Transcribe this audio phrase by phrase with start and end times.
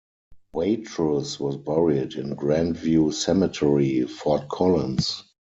[0.53, 5.25] Watrous was buried in Grandview Cemetery, Fort Collins.